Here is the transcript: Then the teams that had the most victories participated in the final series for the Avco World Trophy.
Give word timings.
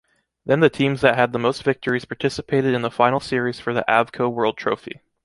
Then 0.47 0.61
the 0.61 0.69
teams 0.71 1.01
that 1.01 1.15
had 1.15 1.31
the 1.31 1.37
most 1.37 1.63
victories 1.63 2.05
participated 2.05 2.73
in 2.73 2.81
the 2.81 2.89
final 2.89 3.19
series 3.19 3.59
for 3.59 3.71
the 3.71 3.85
Avco 3.87 4.33
World 4.33 4.57
Trophy. 4.57 4.99